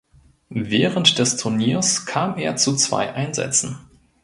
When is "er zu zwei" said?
2.39-3.13